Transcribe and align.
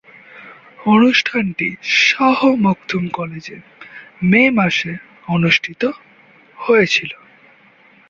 অনুষ্ঠানটি 0.85 1.67
শাহ 2.01 2.39
মখদুম 2.59 3.03
কলেজে 3.09 3.57
মে 4.23 4.43
মাসে 4.49 4.91
অনুষ্ঠিত 5.27 5.81
হয়েছিলো। 6.57 7.17